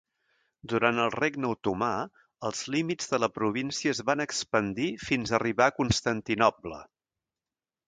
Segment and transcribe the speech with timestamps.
[0.71, 1.89] Durant el regne otomà,
[2.49, 6.83] els límits de la província es van expandir fins arribar a Constantinoble.